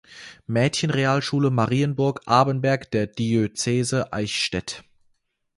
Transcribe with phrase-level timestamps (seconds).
[0.47, 4.83] Mädchenrealschule Marienburg Abenberg der Diözese Eichstätt